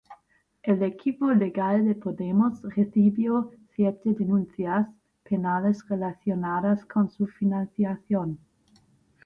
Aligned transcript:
El 0.63 0.81
equipo 0.81 1.31
legal 1.31 1.85
de 1.85 1.93
Podemos 1.93 2.59
recibió 2.75 3.51
siete 3.75 4.13
denuncias 4.15 4.87
penales 5.21 5.87
relacionadas 5.87 6.83
con 6.87 7.07
su 7.07 7.27
financiación. 7.27 8.39